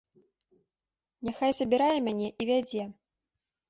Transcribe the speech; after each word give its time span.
Няхай 1.29 1.51
забірае 1.61 1.93
мяне 2.09 2.27
і 2.41 2.53
вядзе. 2.55 2.83